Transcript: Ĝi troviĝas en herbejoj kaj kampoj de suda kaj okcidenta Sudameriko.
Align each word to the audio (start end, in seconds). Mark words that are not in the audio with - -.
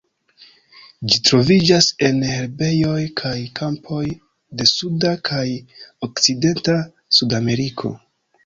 Ĝi 1.11 1.19
troviĝas 1.27 1.89
en 2.07 2.17
herbejoj 2.29 2.97
kaj 3.21 3.35
kampoj 3.61 4.01
de 4.61 4.69
suda 4.73 5.15
kaj 5.31 5.45
okcidenta 6.09 6.77
Sudameriko. 7.21 7.95